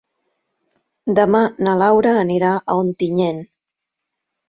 Demà 1.19 1.43
na 1.69 1.77
Laura 1.83 2.17
anirà 2.25 2.57
a 2.65 2.81
Ontinyent. 2.89 3.47